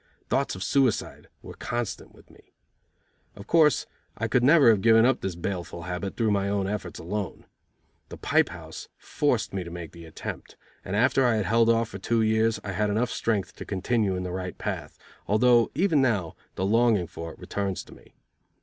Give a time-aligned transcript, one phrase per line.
[0.29, 2.53] Thoughts of suicide were constant with me.
[3.35, 3.85] Of course,
[4.17, 7.45] I could never have given up this baleful habit through my own efforts alone.
[8.09, 11.89] The pipe house forced me to make the attempt, and after I had held off
[11.89, 16.01] for two years, I had enough strength to continue in the right path, although even
[16.01, 18.15] now the longing for it returns to me.